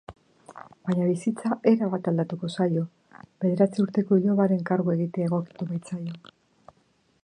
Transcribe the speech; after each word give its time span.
Baina 0.89 1.09
bizitza 1.09 1.51
erabat 1.73 2.09
aldatuko 2.13 2.51
zaio 2.55 2.87
bederatzi 3.45 3.85
urteko 3.87 4.21
ilobaren 4.25 4.65
kargu 4.73 4.97
egitea 4.99 5.31
egokituko 5.31 5.71
baitzaio. 5.75 6.21